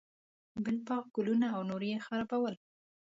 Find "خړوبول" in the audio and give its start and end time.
2.05-2.55